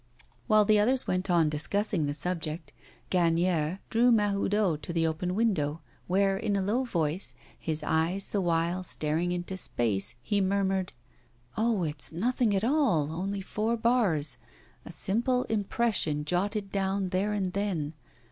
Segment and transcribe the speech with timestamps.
[0.47, 2.73] While the others went on discussing the subject,
[3.11, 8.41] Gagnière drew Mahoudeau to the open window, where, in a low voice, his eyes the
[8.41, 10.93] while staring into space, he murmured:
[11.55, 14.37] 'Oh, it's nothing at all, only four bars;
[14.87, 17.93] a simple impression jotted down there and then.